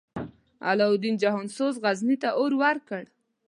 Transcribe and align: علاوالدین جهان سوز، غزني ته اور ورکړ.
علاوالدین 0.71 1.15
جهان 1.21 1.47
سوز، 1.55 1.75
غزني 1.83 2.15
ته 2.21 2.29
اور 2.39 2.51
ورکړ. 2.61 3.03